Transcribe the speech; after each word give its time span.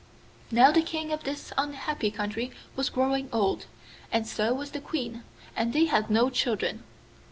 Now 0.49 0.71
the 0.71 0.81
King 0.81 1.11
of 1.13 1.25
this 1.25 1.53
unhappy 1.59 2.09
country 2.09 2.49
was 2.75 2.89
growing 2.89 3.29
old, 3.31 3.67
and 4.11 4.25
so 4.25 4.51
was 4.51 4.71
the 4.71 4.81
Queen, 4.81 5.23
and 5.55 5.73
they 5.73 5.85
had 5.85 6.09
no 6.09 6.31
children. 6.31 6.83